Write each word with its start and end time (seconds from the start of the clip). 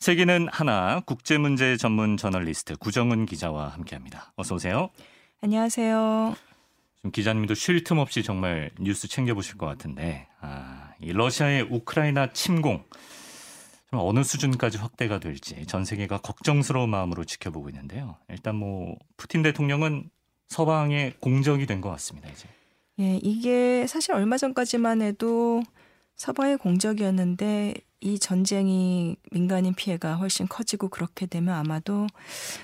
세계는 0.00 0.48
하나 0.50 1.00
국제 1.06 1.38
문제 1.38 1.76
전문 1.76 2.16
저널리스트 2.16 2.76
구정은 2.76 3.26
기자와 3.26 3.68
함께합니다. 3.68 4.32
어서 4.36 4.54
오세요. 4.54 4.90
안녕하세요. 5.40 6.36
좀 7.02 7.10
기자님도 7.10 7.54
쉴 7.54 7.82
틈 7.84 7.98
없이 7.98 8.22
정말 8.22 8.70
뉴스 8.78 9.08
챙겨 9.08 9.34
보실 9.34 9.56
것 9.58 9.66
같은데 9.66 10.28
아, 10.40 10.92
이 11.00 11.12
러시아의 11.12 11.62
우크라이나 11.70 12.32
침공 12.32 12.84
좀 13.90 14.00
어느 14.00 14.22
수준까지 14.22 14.78
확대가 14.78 15.18
될지 15.18 15.66
전 15.66 15.84
세계가 15.84 16.18
걱정스러운 16.18 16.90
마음으로 16.90 17.24
지켜보고 17.24 17.68
있는데요. 17.70 18.16
일단 18.28 18.54
뭐 18.54 18.96
푸틴 19.16 19.42
대통령은 19.42 20.10
서방의 20.48 21.14
공적이 21.20 21.66
된 21.66 21.80
것 21.80 21.90
같습니다. 21.90 22.28
이제. 22.30 22.48
예, 23.00 23.16
이게 23.22 23.86
사실 23.86 24.12
얼마 24.12 24.36
전까지만 24.36 25.02
해도 25.02 25.62
서방의 26.16 26.56
공적이었는데 26.58 27.74
이 28.00 28.18
전쟁이 28.18 29.16
민간인 29.32 29.74
피해가 29.74 30.14
훨씬 30.16 30.46
커지고 30.46 30.88
그렇게 30.88 31.26
되면 31.26 31.54
아마도 31.54 32.06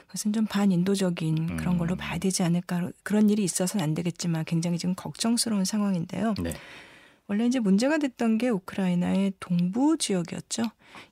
그것은 0.06 0.32
좀 0.32 0.46
반인도적인 0.46 1.56
그런 1.56 1.76
걸로 1.76 1.94
음. 1.94 1.96
봐야 1.96 2.18
되지 2.18 2.42
않을까 2.42 2.90
그런 3.02 3.30
일이 3.30 3.42
있어서는 3.42 3.82
안 3.82 3.94
되겠지만 3.94 4.44
굉장히 4.44 4.78
지금 4.78 4.94
걱정스러운 4.94 5.64
상황인데요. 5.64 6.34
네. 6.40 6.54
원래 7.26 7.46
이제 7.46 7.58
문제가 7.58 7.98
됐던 7.98 8.38
게 8.38 8.48
우크라이나의 8.50 9.32
동부 9.40 9.96
지역이었죠. 9.98 10.64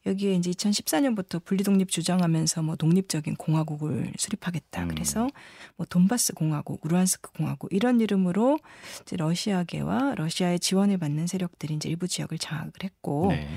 여기에 0.06 0.34
이제 0.34 0.50
2014년부터 0.50 1.42
분리 1.42 1.64
독립 1.64 1.88
주장하면서 1.88 2.62
뭐 2.62 2.76
독립적인 2.76 3.36
공화국을 3.36 4.12
수립하겠다. 4.16 4.84
음. 4.84 4.88
그래서 4.88 5.28
뭐 5.76 5.86
돈바스 5.86 6.34
공화국, 6.34 6.86
루안스크 6.86 7.32
공화국 7.32 7.72
이런 7.72 8.00
이름으로 8.00 8.58
이제 9.02 9.16
러시아계와 9.16 10.14
러시아의 10.16 10.60
지원을 10.60 10.98
받는 10.98 11.26
세력들이 11.26 11.74
이제 11.74 11.88
일부 11.88 12.06
지역을 12.06 12.38
장악을 12.38 12.72
했고 12.84 13.28
네. 13.30 13.48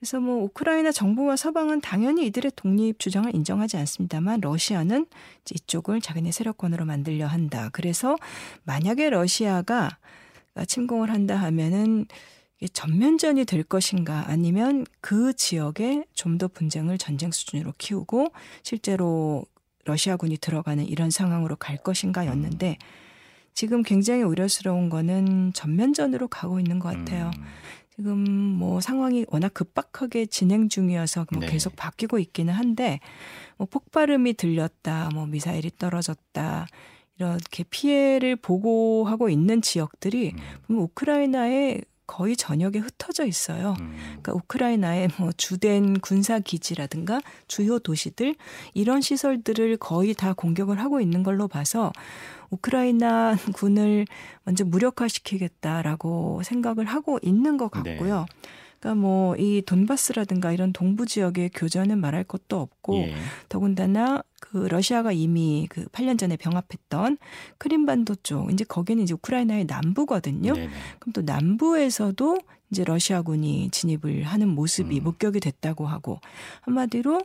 그래서 0.00 0.18
뭐 0.18 0.42
우크라이나 0.44 0.92
정부와 0.92 1.36
서방은 1.36 1.82
당연히 1.82 2.24
이들의 2.26 2.52
독립 2.56 2.98
주장을 2.98 3.32
인정하지 3.34 3.76
않습니다만 3.76 4.40
러시아는 4.40 5.04
이쪽을 5.54 6.00
자기네 6.00 6.32
세력권으로 6.32 6.86
만들려 6.86 7.26
한다. 7.26 7.68
그래서 7.72 8.16
만약에 8.64 9.10
러시아가 9.10 9.98
침공을 10.66 11.10
한다 11.10 11.36
하면은 11.36 12.06
전면전이 12.72 13.44
될 13.44 13.62
것인가 13.62 14.24
아니면 14.26 14.86
그 15.02 15.34
지역에 15.34 16.04
좀 16.14 16.38
더 16.38 16.48
분쟁을 16.48 16.96
전쟁 16.96 17.30
수준으로 17.30 17.74
키우고 17.76 18.32
실제로 18.62 19.44
러시아군이 19.84 20.38
들어가는 20.38 20.82
이런 20.86 21.10
상황으로 21.10 21.56
갈 21.56 21.76
것인가였는데 21.76 22.78
지금 23.52 23.82
굉장히 23.82 24.22
우려스러운 24.22 24.88
거는 24.88 25.52
전면전으로 25.52 26.28
가고 26.28 26.58
있는 26.58 26.78
것 26.78 26.88
같아요. 26.96 27.30
음. 27.36 27.44
지금 27.96 28.18
뭐 28.18 28.80
상황이 28.80 29.26
워낙 29.28 29.52
급박하게 29.52 30.26
진행 30.26 30.68
중이어서 30.68 31.26
뭐 31.32 31.40
네. 31.40 31.48
계속 31.48 31.76
바뀌고 31.76 32.18
있기는 32.18 32.52
한데 32.52 33.00
뭐 33.56 33.66
폭발음이 33.70 34.34
들렸다, 34.34 35.10
뭐 35.12 35.26
미사일이 35.26 35.70
떨어졌다. 35.76 36.66
이렇게 37.18 37.64
피해를 37.64 38.36
보고하고 38.36 39.28
있는 39.28 39.60
지역들이 39.60 40.32
음. 40.70 40.78
우크라이나의 40.78 41.82
거의 42.10 42.36
전역에 42.36 42.80
흩어져 42.80 43.24
있어요. 43.24 43.76
음. 43.78 43.94
그러니까 44.00 44.32
우크라이나의 44.32 45.10
뭐 45.16 45.30
주된 45.36 46.00
군사 46.00 46.40
기지라든가 46.40 47.20
주요 47.46 47.78
도시들 47.78 48.34
이런 48.74 49.00
시설들을 49.00 49.76
거의 49.76 50.14
다 50.14 50.32
공격을 50.32 50.80
하고 50.80 51.00
있는 51.00 51.22
걸로 51.22 51.46
봐서 51.46 51.92
우크라이나 52.50 53.36
군을 53.54 54.06
먼저 54.42 54.64
무력화시키겠다라고 54.64 56.42
생각을 56.42 56.84
하고 56.84 57.20
있는 57.22 57.56
것 57.56 57.70
네. 57.84 57.92
같고요. 57.94 58.26
네. 58.42 58.50
그러니까 58.80 59.00
뭐 59.00 59.36
이 59.38 59.62
돈바스라든가 59.64 60.52
이런 60.52 60.72
동부 60.72 61.06
지역의 61.06 61.50
교전은 61.54 61.98
말할 61.98 62.24
것도 62.24 62.58
없고 62.60 62.96
예. 62.96 63.14
더군다나 63.48 64.22
그 64.40 64.56
러시아가 64.68 65.12
이미 65.12 65.66
그 65.70 65.84
8년 65.86 66.18
전에 66.18 66.36
병합했던 66.36 67.18
크림반도 67.58 68.16
쪽 68.22 68.50
이제 68.52 68.64
거기는 68.64 69.02
이제 69.02 69.14
우크라이나의 69.14 69.66
남부거든요. 69.66 70.54
네네. 70.54 70.70
그럼 70.98 71.12
또 71.12 71.22
남부에서도 71.22 72.38
이제 72.70 72.84
러시아군이 72.84 73.70
진입을 73.70 74.24
하는 74.24 74.48
모습이 74.48 74.98
음. 74.98 75.04
목격이 75.04 75.40
됐다고 75.40 75.86
하고 75.86 76.20
한마디로 76.62 77.22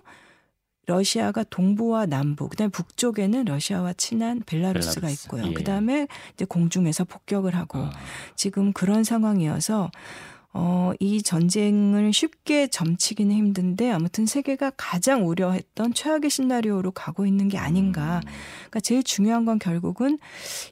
러시아가 0.88 1.44
동부와 1.44 2.06
남부, 2.06 2.48
그다음에 2.48 2.70
북쪽에는 2.70 3.46
러시아와 3.46 3.94
친한 3.94 4.42
벨라루스가 4.46 5.02
벨라루스. 5.02 5.26
있고요. 5.26 5.48
예. 5.48 5.54
그다음에 5.54 6.08
이제 6.34 6.46
공중에서 6.46 7.06
폭격을 7.06 7.56
하고 7.56 7.80
어. 7.80 7.90
지금 8.36 8.72
그런 8.72 9.04
상황이어서 9.04 9.90
어, 10.58 10.94
이 11.02 11.22
전쟁을 11.22 12.14
쉽게 12.14 12.68
점치기는 12.68 13.36
힘든데 13.36 13.92
아무튼 13.92 14.26
세계가 14.26 14.72
가장 14.78 15.28
우려했던 15.28 15.94
최악의 15.94 16.30
시나리오로 16.30 16.92
가고 16.92 17.26
있는 17.26 17.50
게 17.50 17.58
아닌가. 17.58 18.22
음. 18.24 18.32
그러니까 18.60 18.80
제일 18.80 19.04
중요한 19.04 19.44
건 19.44 19.60
결국은 19.60 20.18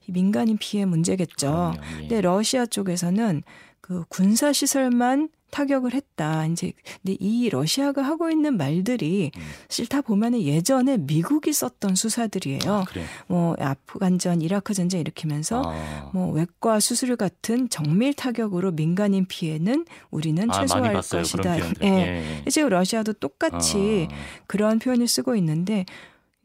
민간인 0.08 0.58
피해 0.58 0.86
문제겠죠. 0.86 1.74
예. 1.76 1.98
근데 2.00 2.22
러시아 2.22 2.66
쪽에서는 2.66 3.44
그 3.82 4.06
군사 4.08 4.54
시설만 4.54 5.28
타격을 5.53 5.94
했다. 5.94 6.47
이제 6.47 6.74
근데 7.03 7.16
이 7.19 7.47
러시아가 7.47 8.02
하고 8.02 8.31
있는 8.31 8.58
말들이 8.58 9.31
음. 9.36 9.41
사실 9.69 9.88
다 9.88 10.02
보면은 10.02 10.41
예전에 10.41 10.97
미국이 10.97 11.53
썼던 11.53 11.94
수사들이에요. 11.94 12.59
아, 12.66 12.84
그래. 12.86 13.03
뭐 13.28 13.56
아프간전, 13.59 14.42
이라크 14.42 14.74
전쟁 14.74 15.00
일으키면서 15.02 15.62
아. 15.63 16.09
뭐 16.12 16.31
외과 16.31 16.80
수술 16.80 17.16
같은 17.16 17.69
정밀 17.69 18.16
타격으로 18.16 18.72
민간인 18.72 19.28
피해는 19.28 19.86
우리는 20.09 20.50
아, 20.50 20.59
최소화할 20.59 20.94
것이다. 20.96 21.59
예. 21.84 22.42
예. 22.46 22.50
지금 22.50 22.69
러시아도 22.69 23.13
똑같이 23.13 24.08
아. 24.12 24.16
그런 24.47 24.80
표현을 24.80 25.08
쓰고 25.08 25.36
있는데 25.36 25.86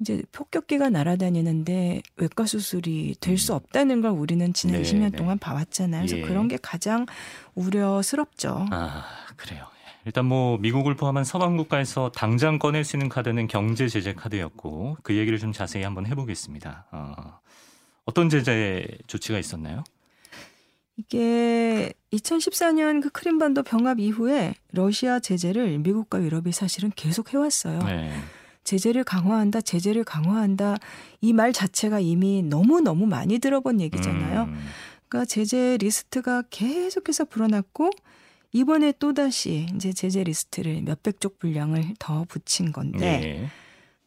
이제 0.01 0.23
폭격기가 0.33 0.91
날아다니는데 0.91 2.03
외과 2.17 2.47
수술이 2.47 3.17
될수 3.21 3.53
음. 3.53 3.57
없다는 3.57 4.01
걸 4.01 4.13
우리는 4.13 4.53
지난 4.53 4.83
네, 4.83 4.83
20년 4.83 5.17
동안 5.17 5.39
봐왔잖아요. 5.39 6.03
그래서 6.03 6.19
예. 6.19 6.23
그런 6.23 6.49
게 6.49 6.57
가장 6.61 7.07
우려스럽죠. 7.55 8.67
아, 8.71 9.05
그래요. 9.37 9.67
일단 10.05 10.25
뭐 10.25 10.57
미국을 10.59 10.95
포함한 10.95 11.25
서방 11.25 11.57
국가에서 11.57 12.11
당장 12.13 12.59
꺼낼 12.59 12.85
수 12.85 12.97
있는 12.97 13.09
카드는 13.09 13.47
경제 13.47 13.89
제재 13.89 14.15
카드였고 14.15 14.99
그 15.03 15.17
얘기를 15.17 15.39
좀 15.39 15.53
자세히 15.53 15.83
한번 15.83 16.07
해보겠습니다. 16.07 16.87
어, 16.93 17.41
어떤 18.05 18.31
제재 18.31 18.87
조치가 19.07 19.39
있었나요? 19.39 19.85
이게 20.97 21.93
2014년 22.13 23.03
그 23.03 23.11
크림반도 23.11 23.63
병합 23.63 24.01
이후에 24.01 24.55
러시아 24.73 25.21
제재를 25.21 25.79
미국과 25.79 26.23
유럽이 26.23 26.53
사실은 26.53 26.91
계속 26.97 27.35
해왔어요. 27.35 27.79
네. 27.81 28.13
제재를 28.69 29.03
강화한다, 29.05 29.61
제재를 29.63 30.05
강화한다 30.05 30.77
이 31.23 31.33
말 31.33 31.53
자체가 31.55 32.01
이미 32.01 32.43
너무 32.43 32.81
너무 32.81 33.07
많이 33.07 33.39
들어본 33.39 33.81
얘기잖아요. 33.81 34.43
음. 34.45 34.55
그러니까 35.09 35.25
제재 35.25 35.79
리스트가 35.81 36.43
계속해서 36.51 37.25
불어났고 37.25 37.91
이번에 38.53 38.93
또 38.99 39.15
다시 39.15 39.67
이제 39.75 39.93
제재 39.93 40.23
리스트를 40.25 40.83
몇백 40.83 41.21
쪽 41.21 41.39
분량을 41.39 41.95
더 41.99 42.25
붙인 42.29 42.73
건데. 42.73 42.99
네. 43.21 43.49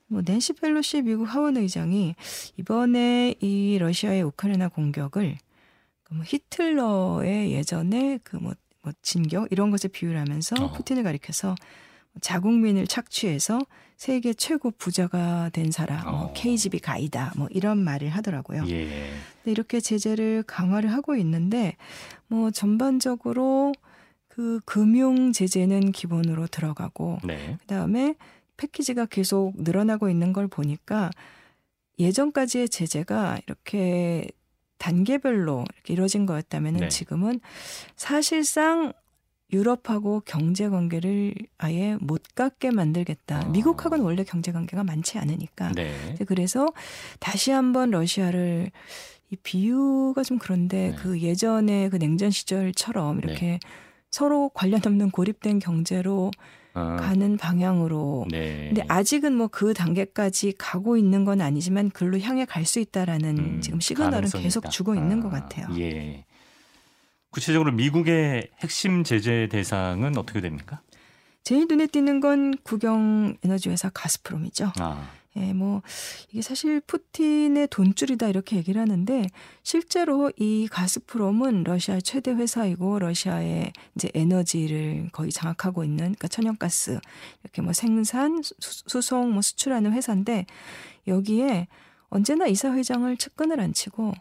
뭐 0.08 0.22
낸시 0.26 0.54
펠로시 0.54 1.04
미국 1.04 1.24
하원 1.24 1.56
의장이 1.58 2.16
이번에 2.58 3.34
이 3.40 3.78
러시아의 3.80 4.24
우크라이나 4.24 4.68
공격을 4.68 5.38
그뭐 6.04 6.24
히틀러의 6.26 7.54
예전에 7.54 8.20
그뭐 8.24 8.52
뭐 8.84 8.94
진격 9.02 9.48
이런 9.52 9.72
것에 9.72 9.88
비유를 9.88 10.20
하면서 10.20 10.56
어. 10.60 10.72
푸틴을 10.74 11.04
가리켜서 11.04 11.56
자국민을 12.20 12.88
착취해서 12.88 13.62
세계 13.96 14.34
최고 14.34 14.72
부자가 14.72 15.50
된 15.54 15.72
사람, 15.72 16.04
뭐 16.10 16.22
어. 16.26 16.34
KGB 16.34 16.80
가이다, 16.80 17.34
뭐 17.38 17.48
이런 17.52 17.78
말을 17.84 18.10
하더라고요. 18.10 18.64
예. 18.68 19.12
이렇게 19.46 19.80
제재를 19.80 20.44
강화를 20.44 20.92
하고 20.92 21.16
있는데 21.16 21.78
뭐 22.28 22.52
전반적으로 22.52 23.74
그 24.28 24.60
금융 24.66 25.32
제재는 25.32 25.92
기본으로 25.92 26.48
들어가고 26.48 27.20
네. 27.24 27.58
그다음에 27.62 28.16
패키지가 28.58 29.06
계속 29.06 29.54
늘어나고 29.58 30.10
있는 30.10 30.34
걸 30.34 30.48
보니까 30.48 31.12
예전까지의 32.00 32.70
제재가 32.70 33.40
이렇게 33.46 34.28
단계별로 34.78 35.66
이렇게 35.76 35.94
이루어진 35.94 36.26
거였다면 36.26 36.78
네. 36.78 36.90
지금은 36.90 37.40
사실상 37.96 38.94
유럽하고 39.52 40.22
경제 40.26 40.70
관계를 40.70 41.34
아예 41.58 41.98
못 42.00 42.22
갖게 42.36 42.72
만들겠다. 42.72 43.48
어. 43.48 43.50
미국하고는 43.50 44.04
원래 44.04 44.24
경제 44.24 44.52
관계가 44.52 44.84
많지 44.84 45.18
않으니까. 45.18 45.72
네. 45.74 46.16
그래서 46.28 46.68
다시 47.20 47.52
한번 47.52 47.92
러시아를 47.92 48.72
이 49.30 49.36
비유가 49.44 50.24
좀 50.24 50.38
그런데 50.40 50.90
네. 50.92 50.96
그 50.96 51.20
예전에 51.20 51.90
그 51.90 51.98
냉전 51.98 52.32
시절처럼 52.32 53.20
이렇게 53.20 53.46
네. 53.46 53.60
서로 54.10 54.50
관련 54.54 54.82
없는 54.86 55.12
고립된 55.12 55.60
경제로 55.60 56.32
아. 56.74 56.96
가는 56.96 57.36
방향으로. 57.38 58.28
네. 58.32 58.68
근데 58.68 58.84
아직은 58.88 59.36
뭐 59.36 59.48
그 59.48 59.74
단계까지 59.74 60.54
가고 60.58 60.96
있는 60.98 61.26
건 61.26 61.42
아니지만 61.42 61.90
글로 61.90 62.18
향해 62.20 62.46
갈 62.46 62.66
수 62.66 62.80
있다라는 62.80 63.38
음, 63.38 63.62
지금 63.62 63.80
시그널은 63.82 64.30
계속 64.30 64.70
주고 64.70 64.96
있는 64.96 65.20
아, 65.20 65.24
것 65.24 65.30
같아요. 65.30 65.68
예. 65.78 66.24
구체적으로 67.32 67.72
미국의 67.72 68.50
핵심 68.60 69.04
제재 69.04 69.48
대상은 69.50 70.18
어떻게 70.18 70.42
됩니까? 70.42 70.82
제일 71.44 71.66
눈에 71.68 71.88
띄는 71.88 72.20
건 72.20 72.54
국영 72.64 73.38
에너지 73.44 73.70
회사 73.70 73.90
가스프롬이죠. 73.90 74.74
아, 74.80 75.10
예, 75.38 75.54
뭐 75.54 75.82
이게 76.30 76.42
사실 76.42 76.82
푸틴의 76.82 77.70
돈줄이다 77.70 78.28
이렇게 78.28 78.58
얘기를 78.58 78.82
하는데 78.82 79.28
실제로 79.64 80.30
이 80.36 80.68
가스프롬은 80.70 81.64
러시아의 81.64 82.02
최대 82.02 82.32
회사이고 82.32 83.00
러시아의 83.00 83.72
이제 83.96 84.12
에너지를 84.14 85.10
거의 85.14 85.32
장악하고 85.32 85.86
있는 85.86 85.98
그러니까 85.98 86.28
천연가스 86.28 87.00
이렇게 87.44 87.62
뭐 87.62 87.72
생산, 87.72 88.44
수, 88.44 88.54
수송, 88.60 89.32
뭐 89.32 89.42
수출하는 89.42 89.94
회사인데 89.94 90.46
여기에 91.08 91.68
언제나 92.10 92.46
이사 92.48 92.74
회장을 92.74 93.16
측근을 93.16 93.62
안 93.62 93.72
치고 93.72 94.14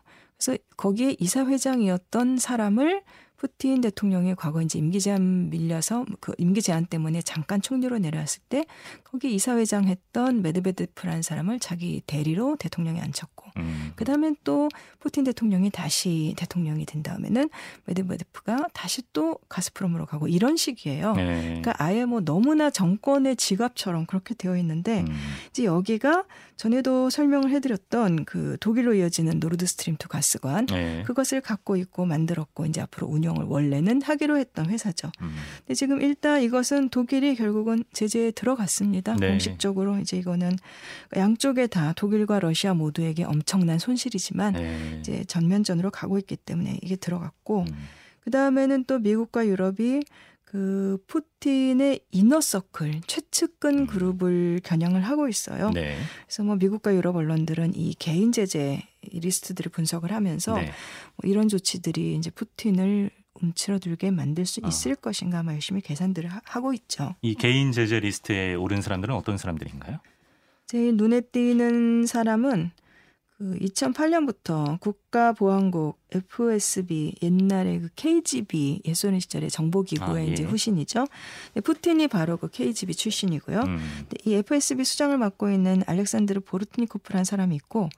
그래서 0.43 0.59
거기에 0.77 1.17
이사회장이었던 1.19 2.39
사람을 2.39 3.03
푸틴 3.41 3.81
대통령이 3.81 4.35
과거 4.35 4.61
이제 4.61 4.79
임기 4.79 5.01
제한 5.01 5.49
밀려서 5.49 6.05
그 6.21 6.35
임기 6.37 6.61
제한 6.61 6.85
때문에 6.85 7.23
잠깐 7.23 7.63
총리로 7.63 7.97
내려왔을 7.99 8.43
때 8.51 8.67
거기 9.03 9.35
이사회장 9.35 9.85
했던 9.85 10.43
메드베데프라는 10.43 11.23
사람을 11.23 11.59
자기 11.59 12.03
대리로 12.07 12.57
대통령에 12.57 13.01
앉혔고 13.01 13.51
음, 13.57 13.93
그 13.97 14.05
다음엔 14.05 14.37
또 14.45 14.69
푸틴 14.99 15.25
대통령이 15.25 15.71
다시 15.71 16.35
대통령이 16.37 16.85
된 16.85 17.03
다음에는 17.03 17.49
메드베데프가 17.87 18.69
다시 18.75 19.01
또 19.15 19.39
가스프롬으로 19.49 20.05
가고 20.05 20.29
이런 20.29 20.59
식이에요. 20.59 21.15
네. 21.15 21.41
그러니까 21.41 21.75
아예 21.79 22.05
뭐 22.05 22.21
너무나 22.21 22.69
정권의 22.69 23.37
지갑처럼 23.37 24.05
그렇게 24.05 24.35
되어 24.35 24.59
있는데 24.59 25.01
음, 25.01 25.17
이제 25.49 25.65
여기가 25.65 26.25
전에도 26.57 27.09
설명을 27.09 27.49
해드렸던 27.53 28.27
그 28.27 28.59
독일로 28.61 28.93
이어지는 28.93 29.41
노르드 29.41 29.67
스트림 29.67 29.95
2 29.95 30.09
가스관 30.09 30.67
네. 30.67 31.05
그것을 31.07 31.41
갖고 31.41 31.77
있고 31.77 32.05
만들었고 32.05 32.67
이제 32.67 32.83
앞으로 32.83 33.07
운영 33.07 33.30
을 33.39 33.45
원래는 33.45 34.03
하기로 34.03 34.39
했던 34.39 34.71
회사죠. 34.71 35.11
음, 35.21 35.35
근데 35.59 35.75
지금 35.75 36.01
일단 36.01 36.43
이것은 36.43 36.89
독일이 36.89 37.35
결국은 37.35 37.85
제재에 37.93 38.31
들어갔습니다. 38.33 39.17
네. 39.17 39.29
공식적으로 39.29 39.99
이제 39.99 40.17
이거는 40.17 40.57
양쪽에 41.17 41.67
다 41.67 41.93
독일과 41.93 42.41
러시아 42.41 42.75
모두에게 42.75 43.25
엄청난 43.25 43.79
손실이지만 43.79 44.55
네. 44.55 44.97
이제 45.01 45.25
전면전으로 45.25 45.91
가고 45.91 46.19
있기 46.19 46.37
때문에 46.37 46.79
이게 46.83 46.97
들어갔고 46.97 47.61
음, 47.69 47.89
그 48.21 48.31
다음에는 48.31 48.85
또 48.85 48.99
미국과 48.99 49.47
유럽이 49.47 50.03
그 50.51 50.99
푸틴의 51.07 52.01
inner 52.11 52.52
circle 52.52 53.03
최측근 53.07 53.81
음. 53.81 53.87
그룹을 53.87 54.61
겨냥을 54.65 55.03
하고 55.03 55.29
있어요. 55.29 55.71
네. 55.71 55.97
그래서 56.27 56.43
뭐 56.43 56.57
미국과 56.57 56.93
유럽 56.97 57.15
언론들은 57.15 57.77
이 57.77 57.95
개인 57.97 58.33
제재 58.33 58.83
리스트들을 59.03 59.71
분석을 59.71 60.11
하면서 60.13 60.57
네. 60.57 60.73
뭐 61.17 61.31
이런 61.31 61.47
조치들이 61.47 62.17
이제 62.17 62.31
푸틴을 62.31 63.11
움츠러들게 63.35 64.11
만들 64.11 64.47
수 64.47 64.61
아. 64.65 64.69
있을 64.69 64.95
것인가 64.95 65.41
아마 65.41 65.53
열심히 65.53 65.81
계산들을 65.81 66.31
하- 66.31 66.41
하고 66.45 66.73
있죠. 66.75 67.15
이 67.23 67.35
개인 67.35 67.73
제재 67.73 68.01
리스트에 68.01 68.55
오른 68.55 68.83
사람들은 68.83 69.15
어떤 69.15 69.39
사람들인가요? 69.39 69.99
제일 70.67 70.97
눈에 70.97 71.21
띄는 71.21 72.07
사람은 72.07 72.71
그 73.39 73.59
2008년부터 73.59 74.79
국가보안국 74.81 75.99
FSB 76.13 77.15
옛날에 77.23 77.81
그 77.81 77.89
KGB 77.97 78.83
옛 78.85 78.95
소련 78.95 79.19
시절의 79.19 79.49
정보기구의 79.51 80.25
아, 80.25 80.29
예. 80.29 80.33
이제 80.33 80.45
후신이죠. 80.45 81.07
근데 81.47 81.61
푸틴이 81.63 82.09
바로 82.09 82.37
그 82.37 82.49
KGB 82.51 82.95
출신이고요. 82.95 83.61
음, 83.61 84.07
이 84.27 84.35
FSB 84.35 84.85
수장을 84.85 85.17
맡고 85.17 85.51
있는 85.51 85.83
알렉산드르 85.87 86.41
보르트니코프라는 86.41 87.25
사람이 87.25 87.57
있고 87.57 87.89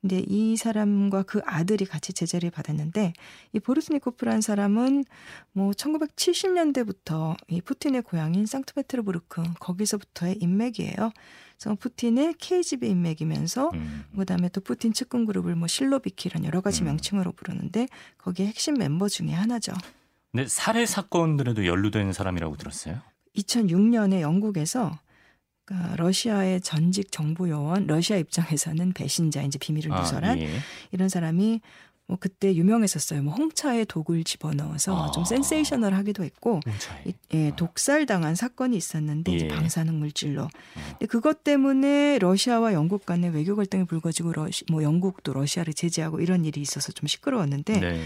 근데 0.00 0.22
이 0.28 0.56
사람과 0.56 1.24
그 1.24 1.40
아들이 1.44 1.84
같이 1.84 2.12
제재를 2.12 2.50
받았는데 2.50 3.12
이 3.52 3.60
보르트니코프라는 3.60 4.40
사람은 4.40 5.04
뭐 5.52 5.72
1970년대부터 5.72 7.36
이 7.48 7.60
푸틴의 7.60 8.02
고향인 8.02 8.46
상트페테르부르크 8.46 9.42
거기서부터의 9.58 10.36
인맥이에요. 10.40 11.10
그래서 11.58 11.74
푸틴의 11.74 12.34
KGB 12.38 12.88
인맥이면서 12.90 13.70
음, 13.74 14.04
그다음에 14.16 14.48
또 14.50 14.60
푸틴 14.60 14.92
측근 14.92 15.24
그룹을 15.26 15.56
뭐 15.56 15.66
실로비키 15.66 16.28
이런 16.28 16.44
여러 16.44 16.60
가지 16.60 16.82
음. 16.82 16.86
명칭으로 16.86 17.32
부르는데 17.32 17.88
거기에 18.18 18.46
핵심 18.46 18.74
멤버 18.74 19.08
중에 19.08 19.32
하나죠. 19.32 19.72
근데 20.30 20.46
살해 20.46 20.86
사건들에도 20.86 21.66
연루된 21.66 22.12
사람이라고 22.12 22.56
들었어요. 22.56 23.00
2006년에 23.36 24.20
영국에서 24.20 24.96
그러니까 25.68 25.96
러시아의 25.96 26.62
전직 26.62 27.12
정보 27.12 27.48
요원, 27.48 27.86
러시아 27.86 28.16
입장에서는 28.16 28.92
배신자, 28.94 29.42
이제 29.42 29.58
비밀을 29.58 29.90
누설한 29.90 30.38
아, 30.38 30.40
예. 30.40 30.48
이런 30.92 31.08
사람이 31.10 31.60
뭐 32.06 32.16
그때 32.18 32.54
유명했었어요. 32.54 33.22
뭐 33.22 33.34
홍차에 33.34 33.84
독을 33.84 34.24
집어넣어서 34.24 35.08
아. 35.08 35.10
좀 35.10 35.26
센세이셔널하기도 35.26 36.24
했고. 36.24 36.60
이- 37.04 37.12
예, 37.34 37.52
독살 37.54 38.06
당한 38.06 38.34
사건이 38.34 38.74
있었는데 38.78 39.34
이제 39.36 39.44
예. 39.44 39.48
방사능 39.48 39.98
물질로. 39.98 40.48
근데 40.92 41.04
그것 41.04 41.44
때문에 41.44 42.18
러시아와 42.18 42.72
영국 42.72 43.04
간의 43.04 43.30
외교 43.34 43.54
갈등이 43.54 43.84
불거지고 43.84 44.32
러시, 44.32 44.64
뭐 44.70 44.82
영국도 44.82 45.34
러시아를 45.34 45.74
제재하고 45.74 46.20
이런 46.20 46.46
일이 46.46 46.62
있어서 46.62 46.92
좀 46.92 47.06
시끄러웠는데 47.06 47.78
네. 47.78 48.02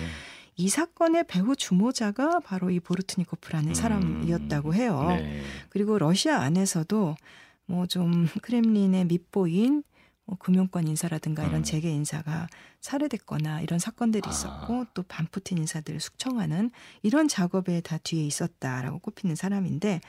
이 0.57 0.69
사건의 0.69 1.25
배후 1.29 1.55
주모자가 1.55 2.41
바로 2.41 2.71
이 2.71 2.81
보르트니코프라는 2.81 3.69
음. 3.69 3.75
사람이었다고 3.75 4.75
해요. 4.75 5.07
네. 5.11 5.43
그리고 5.69 5.97
러시아 5.99 6.41
안에서도 6.41 7.15
뭐 7.73 7.87
좀 7.87 8.29
크렘린의 8.43 9.07
밑보인 9.07 9.83
뭐 10.25 10.37
금융권 10.39 10.87
인사라든가 10.87 11.43
이런 11.43 11.57
음. 11.57 11.63
재계 11.63 11.91
인사가 11.91 12.47
살해됐거나 12.81 13.61
이런 13.63 13.79
사건들이 13.79 14.23
아. 14.27 14.31
있었고 14.31 14.87
또 14.95 15.03
반푸틴 15.03 15.59
인사들을 15.59 15.99
숙청하는 16.01 16.71
이런 17.03 17.29
작업에 17.29 17.81
다 17.81 17.99
뒤에 17.99 18.25
있었다라고 18.25 18.99
꼽히는 19.01 19.35
사람인데 19.37 20.01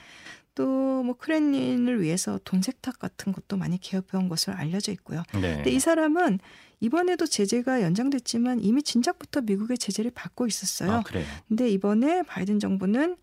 또 0.55 0.93
뭐 1.03 1.15
크렘린을 1.17 2.01
위해서 2.01 2.39
돈 2.43 2.61
세탁 2.61 2.97
같은 2.97 3.33
것도 3.33 3.57
많이 3.57 3.77
개업해온 3.79 4.29
것으로 4.29 4.55
알려져 4.55 4.91
있고요. 4.93 5.23
네. 5.33 5.55
근데 5.55 5.69
이 5.69 5.79
사람은 5.79 6.39
이번에도 6.79 7.25
제재가 7.25 7.81
연장됐지만 7.81 8.61
이미 8.61 8.81
진작부터 8.81 9.41
미국의 9.41 9.77
제재를 9.77 10.11
받고 10.11 10.47
있었어요. 10.47 10.91
아, 10.91 11.01
그래요. 11.01 11.25
근데 11.47 11.69
이번에 11.69 12.23
바이든 12.23 12.59
정부는 12.59 13.17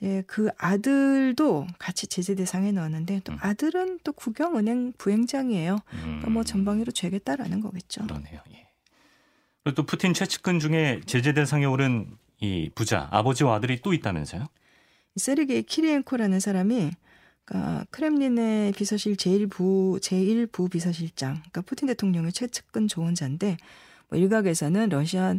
이제 0.00 0.22
그 0.26 0.48
아들도 0.58 1.66
같이 1.78 2.06
제재 2.06 2.34
대상에 2.34 2.70
넣었는데 2.70 3.20
또 3.24 3.32
음. 3.32 3.38
아들은 3.40 4.00
또 4.04 4.12
국영은행 4.12 4.92
부행장이에요. 4.96 5.74
음, 5.74 6.00
그러니까 6.02 6.30
뭐 6.30 6.44
전방위로 6.44 6.92
죄겠다라는 6.92 7.60
거겠죠. 7.60 8.02
그러네요. 8.02 8.40
예. 8.52 8.68
그리고 9.64 9.74
또 9.74 9.82
푸틴 9.84 10.14
최측근 10.14 10.60
중에 10.60 11.00
제재 11.06 11.34
대상에 11.34 11.64
오른 11.64 12.16
이 12.40 12.70
부자 12.74 13.08
아버지와 13.10 13.56
아들이 13.56 13.82
또 13.82 13.92
있다면서요? 13.92 14.46
세르게이 15.16 15.64
키리엔코라는 15.64 16.38
사람이 16.38 16.92
그러니까 17.44 17.84
크렘린의 17.90 18.72
비서실 18.72 19.16
제일부 19.16 19.98
제일부 20.00 20.68
비서실장, 20.68 21.34
그러니까 21.34 21.62
푸틴 21.62 21.88
대통령의 21.88 22.32
최측근 22.32 22.86
조언자인데 22.86 23.56
뭐 24.08 24.18
일각에서는 24.18 24.90
러시아 24.90 25.34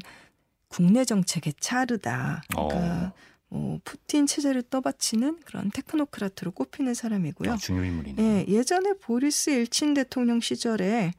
국내 0.67 1.05
정책의 1.05 1.53
차르다. 1.60 2.43
그러니까 2.50 2.77
어. 2.77 3.13
뭐 3.50 3.79
푸틴 3.84 4.25
체제를 4.27 4.63
떠받치는 4.63 5.39
그런 5.46 5.72
테크노크라트로 5.72 6.51
꼽히는 6.51 6.94
사람이고요. 6.94 7.53
아, 7.53 7.58
중요 7.58 7.84
인물이네. 7.84 8.22
예, 8.22 8.46
예전에 8.48 8.94
보리스 8.94 9.50
일친 9.50 9.94
대통령 9.94 10.39
시절에 10.39 11.13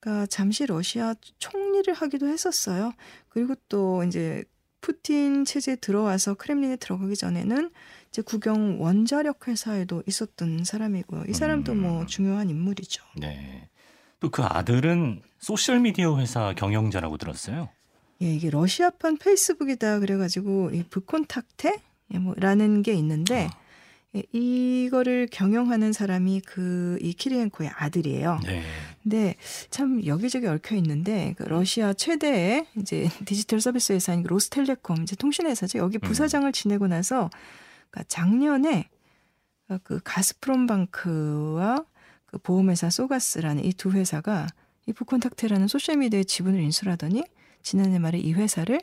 그러니까 0.00 0.26
잠시 0.26 0.66
러시아 0.66 1.14
총리를 1.38 1.92
하기도 1.94 2.26
했었어요. 2.28 2.92
그리고 3.28 3.54
또 3.68 4.02
이제 4.04 4.44
푸틴 4.80 5.44
체제에 5.44 5.76
들어와서 5.76 6.34
크렘린에 6.34 6.76
들어가기 6.76 7.14
전에는 7.14 7.70
이제 8.08 8.22
국영 8.22 8.80
원자력 8.82 9.46
회사에도 9.46 10.02
있었던 10.06 10.64
사람이고요. 10.64 11.24
이 11.28 11.34
사람도 11.34 11.74
뭐 11.74 12.00
음. 12.00 12.06
중요한 12.06 12.50
인물이죠. 12.50 13.04
네. 13.16 13.68
또 14.20 14.30
그 14.30 14.42
아들은 14.42 15.22
소셜 15.38 15.80
미디어 15.80 16.18
회사 16.18 16.52
경영자라고 16.54 17.16
들었어요. 17.16 17.70
예, 18.22 18.34
이게 18.34 18.50
러시아판 18.50 19.16
페이스북이다 19.18 20.00
그래가지고 20.00 20.70
이 20.72 20.82
브콘탁테 20.84 21.80
예, 22.14 22.18
뭐라는 22.18 22.82
게 22.82 22.92
있는데 22.94 23.48
아. 23.50 23.60
예, 24.16 24.22
이거를 24.32 25.28
경영하는 25.30 25.92
사람이 25.92 26.40
그 26.40 26.98
이 27.00 27.12
키리엔코의 27.14 27.70
아들이에요. 27.74 28.40
네. 28.44 28.62
근데 29.02 29.36
참 29.70 30.04
여기저기 30.04 30.46
얽혀 30.46 30.74
있는데 30.76 31.34
그 31.38 31.44
러시아 31.44 31.92
최대의 31.92 32.66
이제 32.76 33.08
디지털 33.24 33.60
서비스 33.60 33.92
회사인 33.92 34.22
그 34.22 34.28
로스텔레콤 34.28 35.02
이제 35.04 35.16
통신회사죠. 35.16 35.78
여기 35.78 35.98
음. 35.98 36.00
부사장을 36.00 36.50
지내고 36.52 36.88
나서 36.88 37.30
그러니까 37.90 38.08
작년에 38.08 38.88
그 39.84 40.00
가스프롬 40.02 40.66
방크와 40.66 41.84
그 42.26 42.38
보험회사 42.38 42.90
소가스라는 42.90 43.64
이 43.64 43.72
두 43.72 43.92
회사가 43.92 44.48
이 44.86 44.92
브콘탁테라는 44.92 45.68
소셜미디어의 45.68 46.24
지분을 46.24 46.60
인수하더니 46.60 47.22
지난해 47.62 47.98
말에 47.98 48.18
이 48.18 48.32
회사를 48.32 48.80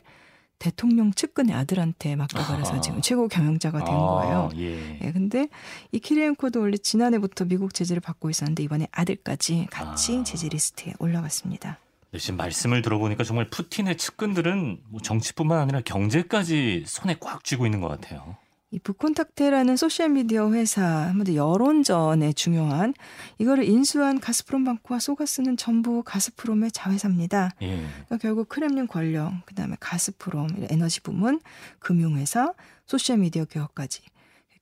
대통령 0.59 1.11
측근의 1.11 1.55
아들한테 1.55 2.15
맡겨버려서 2.15 2.71
아하. 2.73 2.81
지금 2.81 3.01
최고 3.01 3.27
경영자가 3.27 3.83
된 3.83 3.93
아, 3.93 3.97
거예요. 3.97 4.49
예. 4.57 4.99
예, 5.03 5.11
근데 5.11 5.49
이 5.91 5.99
키리엔코도 5.99 6.59
원래 6.59 6.77
지난해부터 6.77 7.45
미국 7.45 7.73
제재를 7.73 8.01
받고 8.01 8.29
있었는데 8.29 8.63
이번에 8.63 8.87
아들까지 8.91 9.67
같이 9.69 10.17
아. 10.17 10.23
제재 10.23 10.49
리스트에 10.49 10.93
올라갔습니다. 10.99 11.77
네, 12.11 12.19
지금 12.19 12.37
말씀을 12.37 12.81
들어보니까 12.81 13.23
정말 13.23 13.49
푸틴의 13.49 13.97
측근들은 13.97 14.81
뭐 14.87 14.99
정치뿐만 15.01 15.59
아니라 15.59 15.81
경제까지 15.81 16.85
손에 16.87 17.17
꽉 17.19 17.43
쥐고 17.43 17.65
있는 17.65 17.79
것 17.79 17.89
같아요. 17.89 18.37
이 18.69 18.79
부콘탁테라는 18.79 19.77
소셜미디어 19.77 20.51
회사, 20.51 20.83
한마디 20.83 21.37
여론전에 21.37 22.33
중요한 22.33 22.93
이거를 23.37 23.63
인수한 23.63 24.19
가스프롬 24.19 24.65
방크와 24.65 24.99
소가스는 24.99 25.55
전부 25.55 26.03
가스프롬의 26.03 26.71
자회사입니다. 26.71 27.51
예. 27.61 27.77
그러니까 27.77 28.17
결국 28.17 28.49
크렘린 28.49 28.87
권력, 28.87 29.31
그다음에 29.45 29.77
가스프롬, 29.79 30.67
에너지 30.69 30.99
부문, 30.99 31.39
금융회사, 31.79 32.53
소셜미디어 32.87 33.45
기업까지 33.45 34.01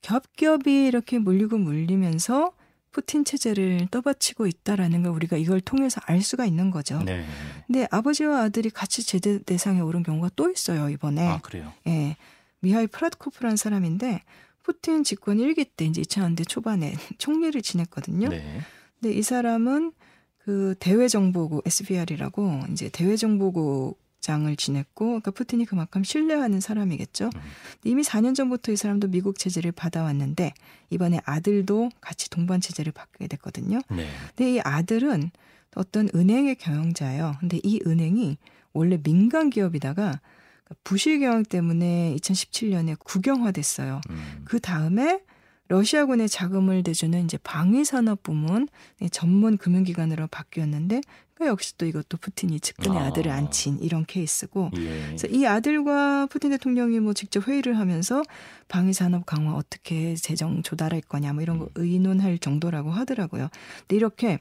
겹겹이 0.02 0.86
이렇게 0.86 1.18
물리고 1.18 1.58
물리면서 1.58 2.54
푸틴 2.92 3.26
체제를 3.26 3.88
떠받치고 3.90 4.46
있다라는 4.46 5.02
걸 5.02 5.14
우리가 5.14 5.36
이걸 5.36 5.60
통해서 5.62 6.00
알 6.06 6.22
수가 6.22 6.46
있는 6.46 6.70
거죠. 6.70 7.02
네. 7.04 7.26
근데 7.66 7.88
아버지와 7.90 8.44
아들이 8.44 8.70
같이 8.70 9.04
제대 9.04 9.42
대상에 9.42 9.82
오른 9.82 10.04
경우가 10.04 10.30
또 10.36 10.52
있어요 10.52 10.90
이번에. 10.90 11.28
아 11.28 11.40
그래요? 11.42 11.74
예. 11.88 12.16
미하일 12.60 12.88
프라드코프라는 12.88 13.58
사람인데 13.58 14.22
푸틴 14.64 15.04
집권 15.04 15.38
1기 15.38 15.70
때 15.78 15.86
이제 15.86 16.02
2000년대 16.02 16.48
초반에 16.48 16.94
총리를 17.20 17.62
지냈거든요. 17.62 18.30
네. 18.30 18.62
근데 19.00 19.16
이 19.16 19.22
사람은 19.22 19.92
그 20.40 20.76
대외정보국 20.80 21.66
SVR이라고 21.66 22.62
이제 22.72 22.90
대외정보국 22.90 24.00
장을 24.22 24.56
지냈고, 24.56 25.06
그러니까 25.06 25.30
푸틴이 25.30 25.66
그만큼 25.66 26.04
신뢰하는 26.04 26.60
사람이겠죠. 26.60 27.26
음. 27.26 27.42
이미 27.84 28.02
4년 28.02 28.34
전부터 28.34 28.72
이 28.72 28.76
사람도 28.76 29.10
미국 29.10 29.38
제재를 29.38 29.72
받아왔는데 29.72 30.52
이번에 30.90 31.20
아들도 31.26 31.92
같이 32.02 32.32
동반 32.32 32.60
제재를 32.60 32.92
받게 32.92 33.28
됐거든요. 33.28 33.82
네. 33.92 34.08
근데 34.36 34.56
이 34.56 34.60
아들은 34.62 35.30
어떤 35.76 36.10
은행의 36.16 36.56
경영자예요. 36.56 37.36
근데 37.40 37.60
이 37.62 37.80
은행이 37.86 38.38
원래 38.74 38.98
민간 38.98 39.52
기업이다가 39.52 40.20
부실 40.84 41.20
경영 41.20 41.44
때문에 41.44 42.16
2017년에 42.18 42.98
국영화됐어요. 43.00 44.02
음. 44.10 44.42
그 44.46 44.60
다음에 44.60 45.22
러시아군의 45.68 46.30
자금을 46.30 46.84
대주는 46.84 47.24
이제 47.26 47.38
방위산업 47.44 48.22
부문 48.22 48.68
전문 49.12 49.58
금융기관으로 49.58 50.28
바뀌었는데 50.28 51.02
그 51.34 51.48
역시 51.48 51.78
또 51.78 51.86
이것도 51.86 52.18
푸틴이 52.18 52.60
측근의 52.60 53.00
아. 53.00 53.14
들을 53.14 53.32
안친 53.32 53.80
이런 53.82 54.06
케이스고 54.06 54.72
예. 54.78 55.04
그래서 55.08 55.28
이 55.28 55.46
아들과 55.46 56.28
푸틴 56.28 56.52
대통령이 56.52 57.00
뭐 57.02 57.14
직접 57.14 57.48
회의를 57.48 57.78
하면서 57.78 58.24
방위산업 58.70 59.26
강화 59.26 59.54
어떻게 59.54 60.16
재정 60.16 60.64
조달할 60.64 61.02
거냐 61.02 61.34
뭐 61.34 61.42
이런 61.42 61.60
거 61.60 61.66
음. 61.66 61.70
의논할 61.76 62.38
정도라고 62.38 62.92
하더라고요. 62.92 63.50
근데 63.80 63.96
이렇게 63.98 64.40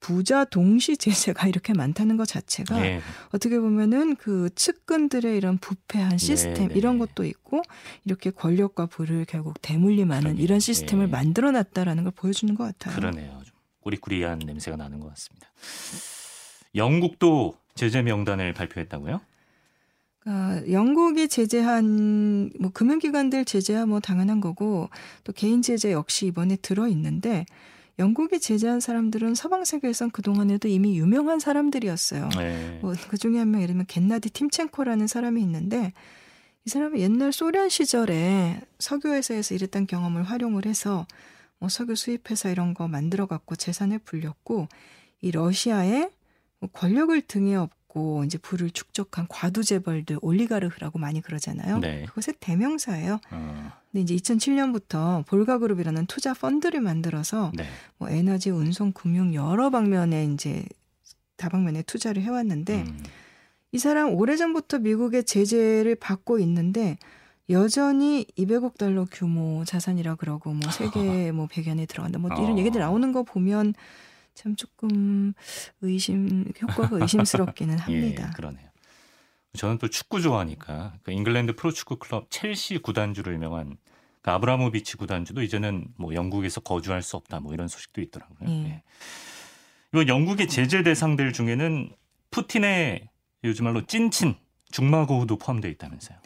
부자 0.00 0.44
동시 0.44 0.96
제재가 0.96 1.46
이렇게 1.46 1.74
많다는 1.74 2.16
것 2.16 2.26
자체가 2.26 2.80
네. 2.80 3.00
어떻게 3.28 3.60
보면은 3.60 4.16
그 4.16 4.48
측근들의 4.54 5.36
이런 5.36 5.58
부패한 5.58 6.10
네, 6.12 6.16
시스템 6.16 6.68
네, 6.68 6.74
이런 6.74 6.98
것도 6.98 7.24
있고 7.24 7.62
이렇게 8.04 8.30
권력과 8.30 8.86
부를 8.86 9.26
결국 9.26 9.60
대물림하는 9.60 10.38
이런 10.38 10.58
시스템을 10.58 11.06
네. 11.06 11.12
만들어 11.12 11.50
놨다라는 11.52 12.04
걸 12.04 12.12
보여주는 12.16 12.54
것 12.54 12.64
같아요. 12.64 12.96
그러네요. 12.96 13.42
좀 13.44 13.54
꾸리꾸리한 13.80 14.40
냄새가 14.40 14.76
나는 14.76 15.00
것 15.00 15.08
같습니다. 15.10 15.46
영국도 16.74 17.54
제재 17.74 18.02
명단을 18.02 18.54
발표했다고요? 18.54 19.20
아, 20.26 20.62
영국이 20.70 21.28
제재한 21.28 22.50
뭐 22.58 22.70
금융기관들 22.70 23.44
제재야 23.44 23.86
뭐 23.86 24.00
당연한 24.00 24.40
거고 24.40 24.88
또 25.24 25.32
개인 25.32 25.62
제재 25.62 25.92
역시 25.92 26.26
이번에 26.26 26.56
들어 26.56 26.88
있는데 26.88 27.46
영국이 28.00 28.40
제재한 28.40 28.80
사람들은 28.80 29.34
서방 29.36 29.64
세계에선 29.64 30.10
그동안에도 30.10 30.66
이미 30.68 30.98
유명한 30.98 31.38
사람들이었어요. 31.38 32.28
네. 32.36 32.78
뭐 32.82 32.94
그 33.08 33.16
중에 33.18 33.38
한 33.38 33.48
명 33.50 33.60
예를 33.62 33.74
들면 33.74 33.86
겐나디 33.86 34.30
팀첸코라는 34.30 35.06
사람이 35.06 35.40
있는데 35.42 35.92
이 36.66 36.70
사람은 36.70 36.98
옛날 36.98 37.32
소련 37.32 37.68
시절에 37.68 38.60
석유 38.78 39.12
회사에서 39.12 39.54
일했던 39.54 39.86
경험을 39.86 40.22
활용을 40.24 40.66
해서 40.66 41.06
뭐 41.58 41.68
석유 41.68 41.94
수입회사 41.94 42.50
이런 42.50 42.74
거 42.74 42.88
만들어 42.88 43.26
갖고 43.26 43.54
재산을 43.56 43.98
불렸고 43.98 44.68
이 45.20 45.30
러시아의 45.30 46.10
뭐 46.58 46.68
권력을 46.72 47.18
등에 47.22 47.54
업고 47.56 47.74
이제 48.24 48.38
부를 48.38 48.70
축적한 48.70 49.26
과두 49.28 49.64
재벌들 49.64 50.18
올리가르흐라고 50.22 50.98
많이 50.98 51.20
그러잖아요. 51.20 51.78
네. 51.78 52.04
그것의 52.06 52.36
대명사예요. 52.40 53.20
어. 53.30 53.72
근데 53.90 54.02
이제 54.02 54.14
2007년부터 54.16 55.26
볼가그룹이라는 55.26 56.06
투자 56.06 56.32
펀드를 56.32 56.80
만들어서 56.80 57.50
네. 57.54 57.64
뭐 57.98 58.08
에너지, 58.08 58.50
운송, 58.50 58.92
금융 58.92 59.34
여러 59.34 59.70
방면에 59.70 60.24
이제 60.26 60.64
다방면에 61.36 61.82
투자를 61.82 62.22
해왔는데 62.22 62.82
음. 62.82 63.02
이 63.72 63.78
사람 63.78 64.14
오래전부터 64.14 64.78
미국의 64.78 65.24
제재를 65.24 65.94
받고 65.96 66.38
있는데 66.40 66.98
여전히 67.48 68.26
200억 68.38 68.78
달러 68.78 69.06
규모 69.10 69.64
자산이라 69.64 70.14
그러고 70.16 70.52
뭐 70.52 70.70
세계 70.70 71.32
뭐 71.32 71.48
배견에 71.50 71.86
들어간다 71.86 72.18
뭐 72.18 72.30
이런 72.34 72.52
어. 72.52 72.58
얘기들 72.58 72.80
나오는 72.80 73.12
거 73.12 73.24
보면 73.24 73.74
참 74.40 74.56
조금 74.56 75.34
의심 75.82 76.46
효과가 76.62 76.96
의심스럽기는 77.04 77.74
예, 77.74 77.78
합니다. 77.78 78.28
예, 78.28 78.32
그러네요. 78.34 78.70
저는 79.52 79.76
또 79.76 79.88
축구 79.88 80.22
좋아하니까 80.22 80.94
그 81.02 81.12
잉글랜드 81.12 81.56
프로축구 81.56 81.96
클럽 81.96 82.30
첼시 82.30 82.78
구단주를 82.78 83.36
명한 83.36 83.76
그 84.22 84.30
아브라모비치 84.30 84.96
구단주도 84.96 85.42
이제는 85.42 85.88
뭐 85.96 86.14
영국에서 86.14 86.62
거주할 86.62 87.02
수 87.02 87.16
없다 87.16 87.40
뭐 87.40 87.52
이런 87.52 87.68
소식도 87.68 88.00
있더라고요. 88.00 88.48
예. 88.48 88.64
예. 88.64 88.82
이번 89.92 90.08
영국의 90.08 90.48
제재 90.48 90.82
대상들 90.82 91.34
중에는 91.34 91.90
푸틴의 92.30 93.10
요즘 93.44 93.66
말로 93.66 93.84
찐친 93.84 94.36
중마고우도 94.70 95.36
포함되어 95.36 95.70
있다면서요. 95.72 96.18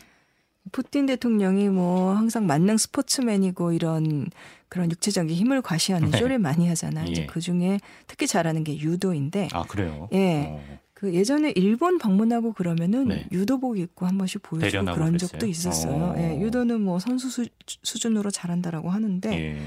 푸틴 0.72 1.06
대통령이 1.06 1.68
뭐 1.68 2.12
항상 2.14 2.46
만능 2.46 2.76
스포츠맨이고 2.78 3.72
이런 3.72 4.26
그런 4.68 4.90
육체적인 4.90 5.34
힘을 5.34 5.62
과시하는 5.62 6.10
네. 6.10 6.18
쇼를 6.18 6.38
많이 6.38 6.68
하잖아요. 6.68 7.06
예. 7.08 7.12
이제 7.12 7.26
그 7.26 7.40
중에 7.40 7.78
특히 8.06 8.26
잘하는 8.26 8.64
게 8.64 8.78
유도인데. 8.78 9.48
아 9.52 9.62
그래요? 9.64 10.08
예. 10.12 10.46
어. 10.48 10.78
그 10.94 11.12
예전에 11.12 11.52
일본 11.54 11.98
방문하고 11.98 12.52
그러면은 12.52 13.08
네. 13.08 13.26
유도복 13.30 13.78
입고 13.78 14.06
한 14.06 14.16
번씩 14.16 14.42
보여주고 14.42 14.84
그런 14.84 15.08
그랬어요? 15.08 15.18
적도 15.18 15.46
있었어요. 15.46 15.92
어. 15.92 16.14
예, 16.16 16.40
유도는 16.40 16.80
뭐 16.80 16.98
선수 16.98 17.28
수, 17.28 17.46
수 17.66 17.98
준으로 17.98 18.30
잘한다라고 18.30 18.90
하는데 18.90 19.30
예. 19.32 19.60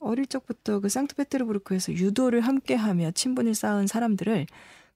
어릴 0.00 0.26
적부터 0.26 0.80
그 0.80 0.88
상트페테르부르크에서 0.88 1.92
유도를 1.92 2.40
함께하며 2.42 3.12
친분을 3.12 3.54
쌓은 3.54 3.86
사람들을 3.86 4.46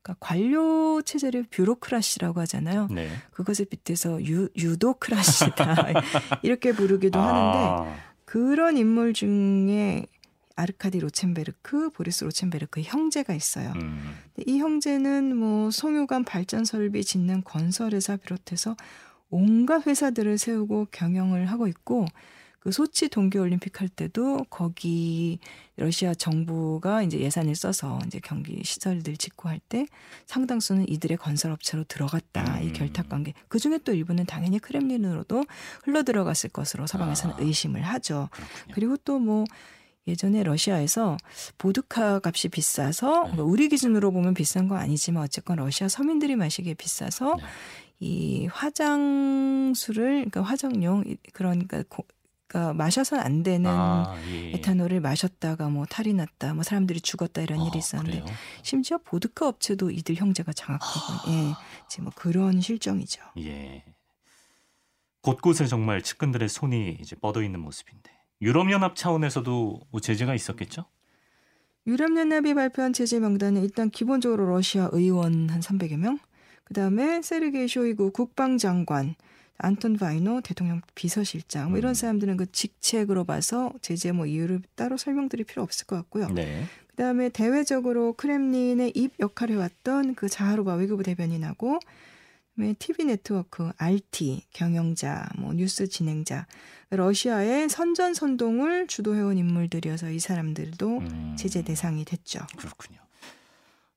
그러니까 0.02 0.16
관료 0.20 1.00
체제를 1.02 1.44
bureaucracy라고 1.50 2.40
하잖아요. 2.40 2.88
네. 2.90 3.08
그것을 3.30 3.66
빗대서 3.66 4.24
유, 4.24 4.48
유도크라시다 4.56 5.86
이렇게 6.42 6.72
부르기도 6.72 7.20
아. 7.20 7.82
하는데 7.82 8.00
그런 8.24 8.76
인물 8.76 9.12
중에 9.12 10.06
아르카디 10.54 11.00
로텐베르크, 11.00 11.90
보리스 11.90 12.24
로텐베르크의 12.24 12.84
형제가 12.84 13.34
있어요. 13.34 13.72
음. 13.76 14.16
이 14.46 14.58
형제는 14.58 15.36
뭐 15.36 15.70
송유관 15.70 16.24
발전 16.24 16.64
설비 16.64 17.04
짓는 17.04 17.42
건설회사 17.44 18.16
비롯해서 18.16 18.76
온갖 19.30 19.86
회사들을 19.86 20.36
세우고 20.36 20.88
경영을 20.90 21.46
하고 21.46 21.66
있고 21.66 22.06
그 22.62 22.70
소치 22.70 23.08
동계 23.08 23.40
올림픽 23.40 23.80
할 23.80 23.88
때도 23.88 24.44
거기 24.48 25.40
러시아 25.74 26.14
정부가 26.14 27.02
이제 27.02 27.18
예산을 27.18 27.56
써서 27.56 27.98
이제 28.06 28.20
경기 28.22 28.62
시설들 28.62 29.16
짓고 29.16 29.48
할 29.48 29.58
때 29.68 29.86
상당수는 30.26 30.88
이들의 30.88 31.16
건설업체로 31.16 31.84
들어갔다. 31.84 32.58
음. 32.58 32.62
이 32.62 32.72
결탁 32.72 33.08
관계. 33.08 33.32
그 33.48 33.58
중에 33.58 33.78
또 33.78 33.92
일부는 33.92 34.26
당연히 34.26 34.58
크렘린으로도 34.58 35.44
흘러 35.84 36.02
들어갔을 36.02 36.50
것으로 36.50 36.86
서방에서는 36.86 37.34
아. 37.36 37.38
의심을 37.40 37.82
하죠. 37.82 38.28
그렇군요. 38.30 38.74
그리고 38.74 38.96
또뭐 38.98 39.44
예전에 40.06 40.42
러시아에서 40.42 41.16
보드카 41.58 42.20
값이 42.24 42.48
비싸서 42.48 43.28
네. 43.28 43.32
뭐 43.34 43.44
우리 43.44 43.68
기준으로 43.68 44.12
보면 44.12 44.34
비싼 44.34 44.68
건 44.68 44.78
아니지만 44.78 45.24
어쨌건 45.24 45.56
러시아 45.56 45.88
서민들이 45.88 46.36
마시기에 46.36 46.74
비싸서 46.74 47.36
네. 47.36 47.42
이 48.00 48.46
화장술을 48.46 50.12
그러니까 50.12 50.42
화장용 50.42 51.04
그러니까 51.32 51.82
그러니까 52.52 52.74
마셔서는 52.74 53.24
안 53.24 53.42
되는 53.42 53.70
아, 53.70 54.14
예. 54.30 54.52
에탄올을 54.52 55.00
마셨다가 55.00 55.70
뭐 55.70 55.86
탈이 55.86 56.12
났다, 56.12 56.52
뭐 56.52 56.62
사람들이 56.62 57.00
죽었다 57.00 57.40
이런 57.40 57.60
아, 57.60 57.66
일이 57.66 57.78
있었는데 57.78 58.20
그래요? 58.20 58.36
심지어 58.62 58.98
보드카 58.98 59.48
업체도 59.48 59.90
이들 59.90 60.16
형제가 60.16 60.52
장악하고 60.52 61.30
아. 61.30 61.32
예, 61.32 61.54
지금 61.88 62.04
뭐 62.04 62.12
그런 62.14 62.60
실정이죠. 62.60 63.22
예. 63.38 63.84
곳곳에 65.22 65.66
정말 65.66 66.02
측근들의 66.02 66.48
손이 66.48 66.98
이제 67.00 67.16
뻗어 67.16 67.42
있는 67.42 67.60
모습인데 67.60 68.10
유럽연합 68.42 68.96
차원에서도 68.96 69.80
뭐 69.90 70.00
제재가 70.00 70.34
있었겠죠? 70.34 70.84
유럽연합이 71.86 72.54
발표한 72.54 72.92
제재 72.92 73.18
명단은 73.18 73.62
일단 73.62 73.88
기본적으로 73.88 74.46
러시아 74.50 74.90
의원 74.92 75.48
한 75.48 75.60
300여 75.60 75.96
명, 75.96 76.18
그 76.64 76.74
다음에 76.74 77.22
세르게이 77.22 77.66
쇼이구 77.66 78.12
국방장관, 78.12 79.14
안톤 79.62 79.96
바이노 79.96 80.42
대통령 80.42 80.82
비서실장 80.94 81.70
뭐 81.70 81.78
이런 81.78 81.90
음. 81.90 81.94
사람들은 81.94 82.36
그 82.36 82.50
직책으로 82.50 83.24
봐서 83.24 83.72
제재 83.80 84.12
뭐 84.12 84.26
이유를 84.26 84.62
따로 84.74 84.96
설명드릴 84.96 85.44
필요 85.44 85.62
없을 85.62 85.86
것 85.86 85.96
같고요. 85.96 86.28
네. 86.28 86.64
그다음에 86.88 87.30
대외적으로 87.30 88.12
크렘린의 88.12 88.92
입 88.94 89.12
역할을 89.18 89.54
해왔던 89.56 90.14
그 90.14 90.28
자하로바 90.28 90.74
외교부 90.74 91.02
대변인하고 91.02 91.78
TV 92.78 93.06
네트워크, 93.06 93.72
RT, 93.78 94.44
경영자, 94.52 95.26
뭐 95.38 95.54
뉴스 95.54 95.88
진행자, 95.88 96.46
러시아의 96.90 97.68
선전 97.70 98.12
선동을 98.12 98.86
주도해온 98.86 99.38
인물들이어서 99.38 100.10
이 100.10 100.18
사람들도 100.18 100.98
음, 100.98 101.36
제재 101.38 101.62
대상이 101.62 102.04
됐죠. 102.04 102.40
그렇군요. 102.56 102.98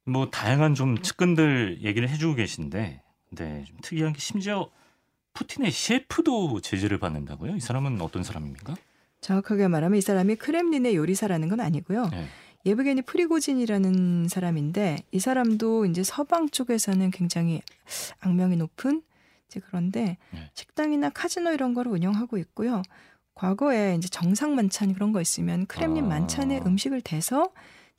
뭐 0.06 0.30
다양한 0.30 0.74
좀 0.74 1.02
측근들 1.02 1.80
얘기를 1.82 2.08
해주고 2.08 2.36
계신데, 2.36 3.02
네, 3.32 3.64
좀 3.66 3.78
특이한 3.82 4.14
게 4.14 4.20
심지어 4.20 4.70
푸틴의 5.36 5.72
셰프도 5.72 6.62
제재를 6.62 6.98
받는다고요? 6.98 7.56
이 7.56 7.60
사람은 7.60 8.02
어떤 8.02 8.24
사람입니까? 8.24 8.76
정확하게 9.22 9.68
말하면 9.68 9.98
이 9.98 10.02
사람이 10.02 10.36
크렘린의 10.38 10.96
요리사라는 10.96 11.50
건 11.50 11.60
아니고요. 11.60 12.08
네. 12.10 12.26
예브게니 12.66 13.04
프리고진이라는 13.04 14.28
사람인데 14.28 14.98
이 15.12 15.20
사람도 15.20 15.86
이제 15.86 16.04
서방 16.04 16.50
쪽에서는 16.50 17.12
굉장히 17.12 17.62
악명이 18.22 18.56
높은 18.56 19.04
이제 19.48 19.60
그런데 19.68 20.18
네. 20.32 20.50
식당이나 20.56 21.10
카지노 21.10 21.52
이런 21.52 21.74
거를 21.76 21.92
운영하고 21.92 22.38
있고요. 22.40 22.82
과거에 23.36 23.96
이제 23.96 24.08
정상 24.08 24.56
만찬 24.56 24.94
그런 24.94 25.12
거 25.12 25.22
있으면 25.22 25.66
크렘린 25.68 26.06
아. 26.06 26.08
만찬에 26.08 26.62
음식을 26.66 27.02
대서 27.02 27.52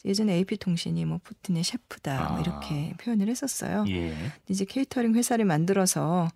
예전에 0.05 0.35
AP 0.35 0.57
통신이 0.57 1.05
뭐 1.05 1.21
푸틴의 1.23 1.63
셰프다 1.63 2.31
뭐 2.31 2.39
아. 2.39 2.41
이렇게 2.41 2.95
표현을 2.99 3.29
했었어요. 3.29 3.85
예. 3.89 4.15
이제 4.49 4.65
케이터링 4.65 5.15
회사를 5.15 5.45
만들어서 5.45 6.29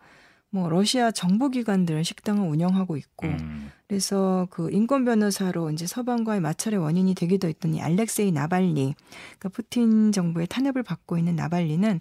뭐 0.51 0.69
러시아 0.69 1.11
정보기관들 1.13 2.05
식당을 2.05 2.49
운영하고 2.49 2.97
있고 2.97 3.29
음, 3.29 3.71
그래서 3.87 4.49
그 4.51 4.69
인권 4.73 5.05
변호사로 5.05 5.71
이제 5.71 5.87
서방과의 5.87 6.41
마찰의 6.41 6.81
원인이 6.81 7.15
되기도 7.15 7.49
이 7.49 7.81
알렉세이 7.81 8.33
나발리, 8.33 8.95
그러니까 9.39 9.49
푸틴 9.51 10.11
정부의 10.13 10.49
탄압을 10.49 10.83
받고 10.83 11.19
있는 11.19 11.37
나발리는 11.37 12.01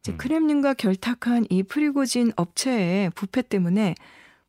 이제 0.00 0.12
음. 0.12 0.16
크렘린과 0.16 0.74
결탁한 0.74 1.46
이 1.50 1.62
프리고진 1.62 2.32
업체의 2.36 3.10
부패 3.10 3.42
때문에 3.42 3.94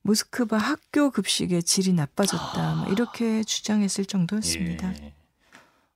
모스크바 0.03 0.57
학교 0.57 1.11
급식의 1.11 1.63
질이 1.63 1.91
나빠졌다, 1.91 2.75
막 2.75 2.91
이렇게 2.91 3.43
주장했을 3.43 4.05
정도였습니다. 4.05 4.93
예. 5.03 5.13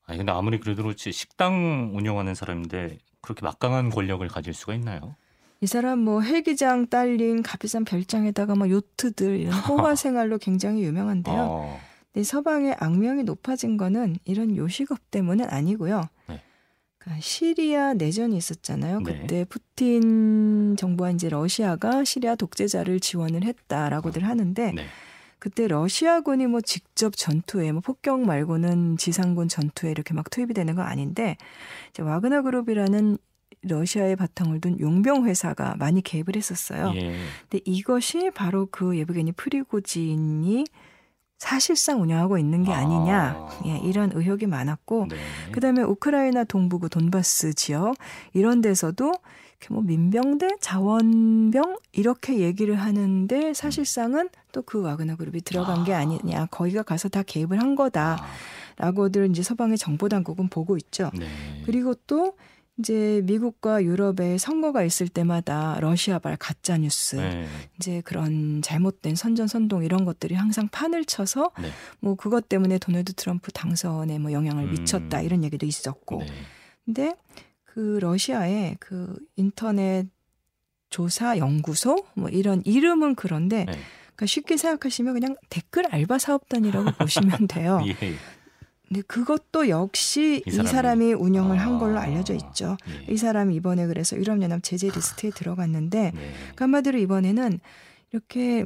아니 0.06 0.18
근데 0.18 0.34
아무리 0.34 0.60
그래도 0.60 0.84
그렇지 0.84 1.14
식당 1.14 1.92
운영하는 1.96 2.36
사람인데 2.36 2.98
그렇게 3.22 3.46
막강한 3.46 3.90
권력을 3.90 4.28
가질 4.28 4.54
수가 4.54 4.74
있나요? 4.74 5.16
이 5.62 5.68
사람 5.68 6.00
뭐 6.00 6.22
헬기장 6.22 6.88
딸린 6.88 7.44
값비싼 7.44 7.86
별장에다가 7.86 8.56
뭐 8.56 8.68
요트들 8.68 9.40
이런 9.40 9.54
호화 9.62 9.96
생활로 9.96 10.40
굉장히 10.40 10.84
유명한데요. 10.84 11.38
어, 11.40 11.80
근데 12.12 12.24
서방의 12.24 12.76
악명이 12.80 13.24
높아진 13.24 13.78
거는 13.78 14.18
이런 14.26 14.58
요식업 14.58 15.12
때문은 15.12 15.46
아니고요. 15.48 16.02
네. 16.28 16.42
그러니까 16.98 17.22
시리아 17.22 17.94
내전이 17.94 18.36
있었잖아요. 18.36 19.02
네. 19.02 19.20
그때 19.22 19.46
푸틴 19.46 20.76
정부와 20.78 21.12
이제 21.12 21.30
러시아가 21.30 22.04
시리아 22.04 22.36
독재자를 22.36 23.00
지원을 23.00 23.44
했다라고들 23.44 24.24
하는데 24.24 24.72
네. 24.72 24.86
그때 25.38 25.68
러시아군이 25.68 26.48
뭐 26.48 26.62
직접 26.62 27.16
전투에 27.16 27.72
뭐 27.72 27.82
폭격 27.82 28.22
말고는 28.22 28.98
지상군 28.98 29.48
전투에 29.48 29.92
이렇게 29.92 30.14
막 30.14 30.30
투입이 30.30 30.54
되는 30.54 30.76
건 30.76 30.86
아닌데 30.86 31.38
이제 31.90 32.04
와그너 32.04 32.44
그룹이라는 32.44 33.18
러시아의 33.64 34.16
바탕을 34.16 34.62
둔 34.62 34.80
용병 34.80 35.26
회사가 35.26 35.76
많이 35.78 36.02
개입을 36.02 36.36
했었어요. 36.36 36.94
예. 36.96 37.16
근데 37.50 37.62
이것이 37.66 38.32
바로 38.34 38.68
그 38.72 38.98
예브게니 38.98 39.34
프리고진이 39.34 40.66
사실상 41.38 42.02
운영하고 42.04 42.38
있는 42.38 42.64
게 42.64 42.72
아니냐 42.72 43.18
아. 43.18 43.62
예, 43.66 43.78
이런 43.80 44.12
의혹이 44.14 44.46
많았고 44.46 45.08
네. 45.10 45.18
그다음에 45.52 45.82
우크라이나 45.82 46.44
동부구 46.44 46.90
돈바스 46.90 47.56
지역 47.56 47.96
이런 48.34 48.62
데서도 48.62 49.12
뭐 49.70 49.82
민병대 49.82 50.58
자원병 50.60 51.78
이렇게 51.94 52.40
얘기를 52.40 52.76
하는데 52.76 53.54
사실상은 53.54 54.30
또 54.52 54.62
그 54.64 54.82
와그너 54.82 55.16
그룹이 55.16 55.42
들어간 55.42 55.84
게 55.84 55.94
아. 55.94 56.00
아니냐 56.00 56.48
거기가 56.52 56.84
가서 56.84 57.10
다 57.10 57.24
개입을 57.24 57.60
한 57.60 57.74
아, 57.74 58.16
거다라고들 58.78 59.30
이제 59.32 59.42
서방의 59.42 59.78
정보 59.78 60.10
당국은 60.10 60.48
보고 60.48 60.78
있죠. 60.78 61.10
네. 61.18 61.26
그리고 61.66 61.96
또 62.06 62.36
이제 62.80 63.22
미국과 63.26 63.84
유럽에 63.84 64.38
선거가 64.38 64.84
있을 64.84 65.08
때마다 65.08 65.78
러시아발 65.82 66.38
가짜 66.38 66.78
뉴스 66.78 67.18
네. 67.18 67.48
이제 67.78 68.02
그런 68.02 68.62
잘못된 68.62 69.16
선전 69.16 69.48
선동 69.48 69.84
이런 69.84 70.06
것들이 70.06 70.36
항상 70.36 70.68
판을 70.70 71.06
쳐서 71.06 71.52
네. 71.62 71.70
뭐 72.00 72.16
그것 72.16 72.50
때문에 72.50 72.80
도널드 72.80 73.14
트럼프 73.14 73.52
당선에 73.52 74.18
뭐 74.20 74.32
영향을 74.32 74.66
음. 74.66 74.72
미쳤다 74.72 75.22
이런 75.22 75.44
얘기도 75.44 75.66
있었고 75.66 76.20
네. 76.20 76.28
근데 76.86 77.16
그 77.66 78.00
러시아의 78.02 78.78
그 78.80 79.16
인터넷 79.36 80.08
조사 80.90 81.38
연구소 81.38 82.06
뭐 82.16 82.30
이런 82.30 82.62
이름은 82.66 83.16
그런데 83.16 83.66
네. 83.66 83.74
그러니까 84.16 84.26
쉽게 84.26 84.58
생각하시면 84.58 85.14
그냥 85.14 85.36
댓글 85.50 85.86
알바 85.94 86.20
사업단이라고 86.20 86.92
보시면 87.00 87.48
돼요. 87.48 87.82
예. 87.86 88.16
근데 88.92 89.04
그것도 89.04 89.70
역시 89.70 90.44
이이 90.46 90.52
사람이. 90.52 90.70
사람이 90.70 91.14
운영을 91.14 91.58
한 91.58 91.80
걸로 91.80 91.98
아. 91.98 92.02
알려져 92.02 92.34
있죠. 92.34 92.76
예. 92.90 93.14
이 93.14 93.16
사람이 93.16 93.56
이번에 93.56 93.88
그래서 93.88 94.18
유럽연합 94.18 94.64
제재 94.64 94.90
리스트에 94.90 95.30
들어갔는데 95.30 96.12
네. 96.14 96.34
그러니까 96.34 96.66
한마디로 96.66 97.00
이번에는 97.00 97.62
이렇게 98.12 98.66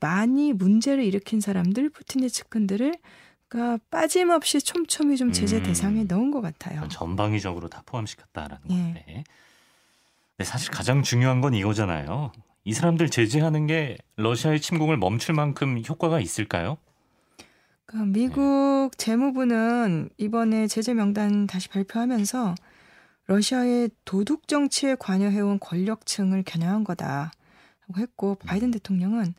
많이 0.00 0.54
문제를 0.54 1.04
일으킨 1.04 1.42
사람들 1.42 1.90
푸틴의 1.90 2.30
측근들을 2.30 2.94
그러니까 3.48 3.84
빠짐없이 3.90 4.62
촘촘히 4.62 5.18
좀 5.18 5.30
제재 5.30 5.58
음. 5.58 5.62
대상에 5.64 6.04
넣은 6.04 6.30
것 6.30 6.40
같아요. 6.40 6.88
전방위적으로 6.88 7.68
다 7.68 7.82
포함시켰다라는 7.84 8.62
예. 8.70 8.74
건데. 8.74 9.24
네, 10.38 10.44
사실 10.44 10.70
가장 10.70 11.02
중요한 11.02 11.42
건 11.42 11.52
이거잖아요. 11.52 12.32
이 12.64 12.72
사람들 12.72 13.10
제재하는 13.10 13.66
게 13.66 13.98
러시아의 14.16 14.60
침공을 14.62 14.96
멈출 14.96 15.34
만큼 15.34 15.82
효과가 15.86 16.18
있을까요? 16.20 16.78
그러니까 17.86 18.12
미국 18.12 18.90
재무부는 18.96 20.10
이번에 20.18 20.66
제재 20.66 20.92
명단 20.94 21.46
다시 21.46 21.68
발표하면서 21.68 22.54
러시아의 23.26 23.90
도둑 24.04 24.48
정치에 24.48 24.96
관여해온 24.96 25.58
권력층을 25.60 26.42
겨냥한 26.44 26.84
거다 26.84 27.32
라고 27.88 28.00
했고 28.00 28.34
바이든 28.36 28.72
대통령은 28.72 29.34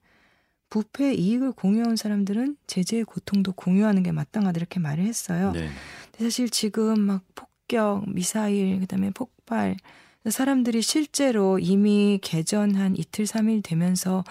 부패 0.69 1.13
이익을 1.13 1.53
공유한 1.53 1.95
사람들은 1.95 2.57
제재의 2.67 3.05
고통도 3.05 3.53
공유하는 3.53 4.03
게 4.03 4.11
마땅하다 4.11 4.57
이렇게 4.57 4.79
말을 4.79 5.05
했어요. 5.05 5.51
네. 5.53 5.69
근데 6.11 6.25
사실 6.25 6.49
지금 6.49 6.99
막 6.99 7.23
폭격, 7.35 8.03
미사일, 8.09 8.79
그다음에 8.81 9.11
폭발 9.11 9.77
사람들이 10.25 10.81
실제로 10.81 11.57
이미 11.59 12.19
개전한 12.21 12.95
이틀 12.97 13.25
삼일 13.25 13.61
되면서 13.61 14.23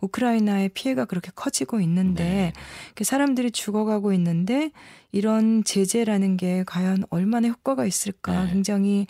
우크라이나의 0.00 0.70
피해가 0.70 1.04
그렇게 1.04 1.30
커지고 1.34 1.80
있는데 1.80 2.24
네. 2.24 2.52
그 2.94 3.04
사람들이 3.04 3.50
죽어가고 3.50 4.12
있는데 4.14 4.70
이런 5.12 5.62
제재라는 5.62 6.36
게 6.36 6.64
과연 6.66 7.04
얼마나 7.10 7.48
효과가 7.48 7.86
있을까 7.86 8.44
네. 8.44 8.52
굉장히 8.52 9.06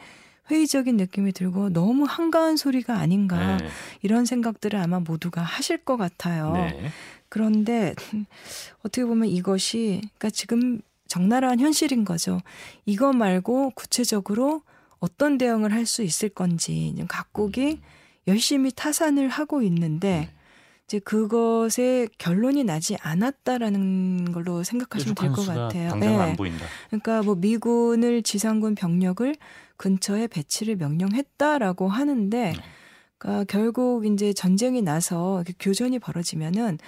회의적인 0.51 0.97
느낌이 0.99 1.33
들고 1.33 1.71
너무 1.71 2.05
한가한 2.05 2.57
소리가 2.57 2.99
아닌가 2.99 3.57
네. 3.57 3.69
이런 4.03 4.27
생각들을 4.27 4.79
아마 4.79 5.01
모두가 5.01 5.41
하실 5.41 5.79
것 5.79 5.97
같아요. 5.97 6.53
네. 6.53 6.91
그런데 7.31 7.95
어떻게 8.81 9.05
보면 9.05 9.29
이것이 9.29 10.03
그러니까 10.03 10.31
지금 10.31 10.81
적나라한 11.09 11.61
현실인 11.61 12.05
거죠. 12.05 12.41
이거 12.85 13.13
말고 13.13 13.71
구체적으로 13.75 14.63
어떤 15.05 15.39
대응을 15.39 15.73
할 15.73 15.85
수 15.87 16.03
있을 16.03 16.29
건지 16.31 16.95
좀 16.97 17.07
각국이 17.07 17.81
열심히 18.27 18.71
타산을 18.75 19.29
하고 19.29 19.61
있는데 19.63 20.09
네. 20.21 20.31
이제 20.87 20.99
그것에 20.99 22.09
결론이 22.19 22.65
나지 22.65 22.97
않았다라는 23.01 24.33
걸로 24.33 24.63
생각하시면 24.63 25.15
될 25.15 25.31
것 25.33 25.47
같아요. 25.47 25.91
당장 25.91 26.01
네. 26.01 26.19
안 26.19 26.37
보인다. 26.37 26.65
그러니까 26.89 27.23
뭐 27.23 27.35
미군을 27.35 28.23
지상군 28.23 28.75
병력을 28.75 29.35
근처에 29.77 30.27
배치를 30.27 30.77
명령했다라고 30.77 31.89
하는데 31.89 32.53
네. 32.53 32.55
그러니까 33.19 33.45
결국 33.45 34.07
이제 34.07 34.33
전쟁이 34.33 34.83
나서 34.83 35.43
교전이 35.59 35.99
벌어지면은 35.99 36.79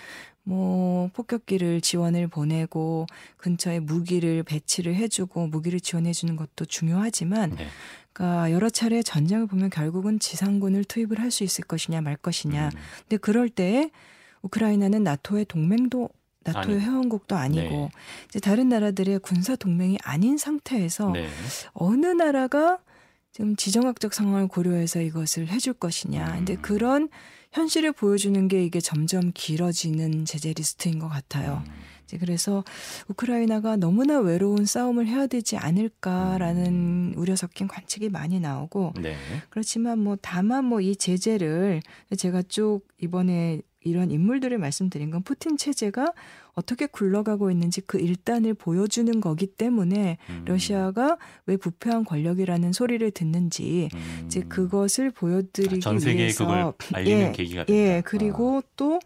뭐 0.48 1.10
폭격기를 1.12 1.80
지원을 1.80 2.28
보내고 2.28 3.06
근처에 3.36 3.80
무기를 3.80 4.44
배치를 4.44 4.94
해주고 4.94 5.48
무기를 5.48 5.80
지원해 5.80 6.12
주는 6.12 6.36
것도 6.36 6.66
중요하지만 6.66 7.56
네. 7.56 7.66
그러니까 8.12 8.52
여러 8.52 8.70
차례 8.70 9.02
전쟁을 9.02 9.48
보면 9.48 9.70
결국은 9.70 10.20
지상군을 10.20 10.84
투입을 10.84 11.18
할 11.18 11.32
수 11.32 11.42
있을 11.42 11.64
것이냐 11.64 12.00
말 12.00 12.14
것이냐 12.16 12.70
음. 12.72 12.78
근데 13.00 13.16
그럴 13.16 13.48
때 13.48 13.90
우크라이나는 14.42 15.02
나토의 15.02 15.46
동맹도 15.46 16.10
나토의. 16.44 16.78
회원국도 16.78 17.34
아니고 17.34 17.74
네. 17.74 17.88
이제 18.28 18.38
다른 18.38 18.68
나라들의 18.68 19.18
군사 19.18 19.56
동맹이 19.56 19.98
아닌 20.04 20.38
상태에서 20.38 21.10
네. 21.10 21.28
어느 21.72 22.06
나라가 22.06 22.78
지금 23.32 23.56
지정학적 23.56 24.14
상황을 24.14 24.46
고려해서 24.46 25.00
이것을 25.00 25.48
해줄 25.48 25.72
것이냐. 25.74 26.36
근데 26.36 26.54
음. 26.54 26.62
그런 26.62 27.08
현실을 27.56 27.92
보여주는 27.92 28.48
게 28.48 28.62
이게 28.62 28.80
점점 28.80 29.32
길어지는 29.34 30.26
제재 30.26 30.52
리스트인 30.52 30.98
것 30.98 31.08
같아요. 31.08 31.62
음. 31.66 31.72
이제 32.04 32.18
그래서 32.18 32.62
우크라이나가 33.08 33.76
너무나 33.76 34.18
외로운 34.20 34.66
싸움을 34.66 35.06
해야 35.08 35.26
되지 35.26 35.56
않을까라는 35.56 37.14
우려 37.16 37.34
섞인 37.34 37.66
관측이 37.66 38.10
많이 38.10 38.38
나오고 38.40 38.92
네. 39.00 39.16
그렇지만 39.50 39.98
뭐 39.98 40.16
다만 40.20 40.66
뭐 40.66 40.80
이 40.80 40.94
제재를 40.94 41.80
제가 42.16 42.42
쭉 42.42 42.82
이번에 43.00 43.60
이런 43.84 44.10
인물들을 44.10 44.58
말씀드린 44.58 45.10
건 45.10 45.22
푸틴 45.22 45.56
체제가 45.56 46.12
어떻게 46.54 46.86
굴러가고 46.86 47.50
있는지 47.50 47.82
그 47.82 48.00
일단을 48.00 48.54
보여주는 48.54 49.20
거기 49.20 49.46
때문에 49.46 50.16
음. 50.30 50.44
러시아가 50.46 51.18
왜 51.44 51.56
부패한 51.56 52.04
권력이라는 52.04 52.72
소리를 52.72 53.08
듣는지 53.10 53.88
음. 53.94 54.22
이제 54.26 54.40
그것을 54.40 55.10
보여드리기 55.10 55.76
아, 55.76 55.80
전 55.80 55.98
세계에 55.98 56.22
위해서 56.22 56.46
그걸 56.46 56.72
알리는 56.94 57.20
예, 57.28 57.32
계기가 57.32 57.64
된다. 57.64 57.72
예 57.72 58.02
그리고 58.04 58.62
또 58.76 59.00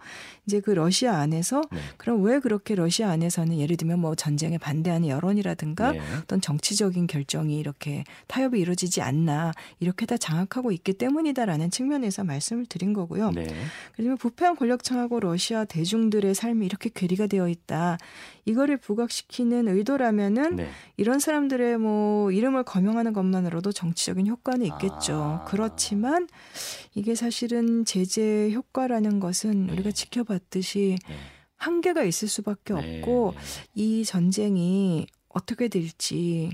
이제 0.50 0.58
그 0.58 0.72
러시아 0.72 1.18
안에서 1.18 1.60
아. 1.60 1.74
네. 1.74 1.80
그럼 1.96 2.22
왜 2.24 2.40
그렇게 2.40 2.74
러시아 2.74 3.10
안에서는 3.10 3.56
예를 3.58 3.76
들면 3.76 4.00
뭐 4.00 4.16
전쟁에 4.16 4.58
반대하는 4.58 5.08
여론이라든가 5.08 5.92
네. 5.92 6.00
어떤 6.20 6.40
정치적인 6.40 7.06
결정이 7.06 7.56
이렇게 7.56 8.02
타협이 8.26 8.58
이루어지지 8.58 9.00
않나 9.00 9.52
이렇게 9.78 10.06
다 10.06 10.16
장악하고 10.16 10.72
있기 10.72 10.94
때문이다라는 10.94 11.70
측면에서 11.70 12.24
말씀을 12.24 12.66
드린 12.66 12.92
거고요. 12.92 13.30
네. 13.30 13.46
그러면 13.94 14.16
부패한 14.16 14.56
권력층하고 14.56 15.20
러시아 15.20 15.64
대중들의 15.64 16.34
삶이 16.34 16.66
이렇게 16.66 16.90
괴리가 16.92 17.28
되어 17.28 17.48
있다. 17.48 17.98
이거를 18.44 18.78
부각시키는 18.78 19.68
의도라면은 19.68 20.56
네. 20.56 20.68
이런 20.96 21.20
사람들의 21.20 21.78
뭐 21.78 22.32
이름을 22.32 22.64
거명하는 22.64 23.12
것만으로도 23.12 23.70
정치적인 23.70 24.26
효과는 24.26 24.66
있겠죠. 24.66 25.42
아. 25.42 25.44
그렇지만 25.46 26.26
이게 26.94 27.14
사실은 27.14 27.84
제재 27.84 28.50
효과라는 28.52 29.20
것은 29.20 29.66
네. 29.66 29.72
우리가 29.74 29.92
지켜 29.92 30.24
봤듯이 30.40 30.96
네. 31.08 31.16
한계가 31.56 32.04
있을 32.04 32.28
수밖에 32.28 32.74
네. 32.74 33.00
없고 33.00 33.34
이 33.74 34.04
전쟁이 34.04 35.06
어떻게 35.28 35.68
될지 35.68 36.50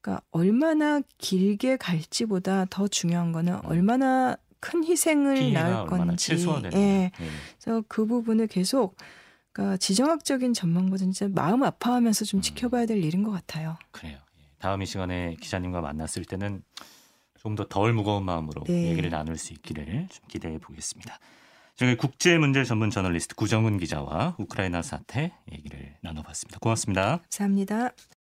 그러니까 0.00 0.24
얼마나 0.30 1.00
길게 1.18 1.76
갈지보다 1.76 2.66
더 2.70 2.86
중요한 2.88 3.32
거는 3.32 3.64
얼마나 3.64 4.36
큰 4.60 4.84
희생을 4.84 5.36
음. 5.36 5.52
낳을 5.52 5.86
건지. 5.86 6.32
예. 6.72 6.78
네. 6.78 7.12
그래서 7.60 7.82
그 7.88 8.06
부분을 8.06 8.46
계속 8.46 8.96
그러니까 9.52 9.76
지정학적인 9.76 10.52
전망보다 10.52 11.04
진짜 11.04 11.28
마음 11.28 11.62
아파하면서 11.62 12.24
좀 12.24 12.38
음. 12.38 12.42
지켜봐야 12.42 12.86
될 12.86 13.02
일인 13.02 13.22
것 13.22 13.30
같아요. 13.30 13.76
그래요. 13.90 14.18
예. 14.38 14.44
다음 14.58 14.82
이 14.82 14.86
시간에 14.86 15.36
기자님과 15.40 15.80
만났을 15.80 16.24
때는 16.24 16.62
좀 17.44 17.56
더 17.56 17.68
덜 17.68 17.92
무거운 17.92 18.24
마음으로 18.24 18.64
네. 18.64 18.90
얘기를 18.90 19.10
나눌 19.10 19.36
수 19.36 19.52
있기를 19.52 20.08
좀 20.10 20.24
기대해 20.28 20.56
보겠습니다. 20.58 21.18
지금 21.76 21.96
국제 21.96 22.38
문제 22.38 22.62
전문 22.62 22.90
저널리스트 22.90 23.34
구정은 23.34 23.78
기자와 23.78 24.36
우크라이나 24.38 24.80
사태 24.82 25.32
얘기를 25.50 25.96
나눠봤습니다. 26.02 26.60
고맙습니다. 26.60 27.20
감사합니다. 27.32 27.92